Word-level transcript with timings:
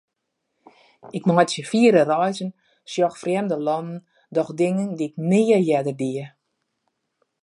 Ik 1.17 1.23
meitsje 1.29 1.63
fiere 1.71 2.01
reizen, 2.13 2.51
sjoch 2.91 3.17
frjemde 3.21 3.57
lannen, 3.67 4.01
doch 4.35 4.51
dingen 4.61 4.89
dy'k 4.99 5.15
nea 5.29 5.59
earder 5.75 5.97
die. 6.01 6.23